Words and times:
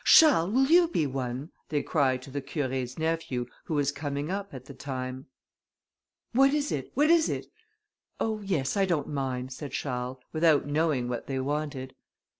Charles, 0.03 0.51
will 0.51 0.65
you 0.65 0.87
be 0.87 1.05
one?" 1.05 1.51
they 1.69 1.83
cried 1.83 2.23
to 2.23 2.31
the 2.31 2.41
Curé's 2.41 2.97
nephew, 2.97 3.45
who 3.65 3.75
was 3.75 3.91
coming 3.91 4.31
up 4.31 4.51
at 4.51 4.65
the 4.65 4.73
time. 4.73 5.27
"What 6.31 6.55
is 6.55 6.71
it? 6.71 6.89
what 6.95 7.11
is 7.11 7.29
it? 7.29 7.45
Oh, 8.19 8.41
yes, 8.41 8.75
I 8.75 8.85
don't 8.85 9.09
mind," 9.09 9.53
said 9.53 9.73
Charles, 9.73 10.17
without 10.33 10.65
knowing 10.65 11.07
what 11.07 11.27
they 11.27 11.39
wanted. 11.39 11.93